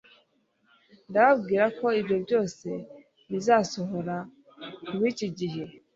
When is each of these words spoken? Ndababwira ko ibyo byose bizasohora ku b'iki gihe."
Ndababwira 1.09 1.65
ko 1.79 1.87
ibyo 1.99 2.17
byose 2.25 2.67
bizasohora 3.31 4.17
ku 4.85 4.91
b'iki 4.99 5.27
gihe." 5.37 5.63